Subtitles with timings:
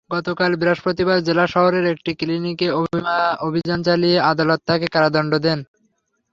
[0.09, 2.67] গতকাল বৃহস্পতিবার জেলা শহরের একটি ক্লিনিকে
[3.41, 5.59] অভিযান চালিয়ে আদালত তাঁকে কারাদণ্ড দেন।